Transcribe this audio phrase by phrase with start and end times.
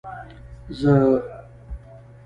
[0.79, 0.97] زه